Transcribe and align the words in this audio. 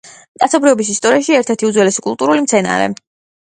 კაცობრიობის 0.43 0.89
ისტორიაში 0.93 1.37
ერთ-ერთი 1.41 1.69
უძველესი 1.69 2.07
კულტურული 2.09 2.49
მცენარე. 2.51 2.93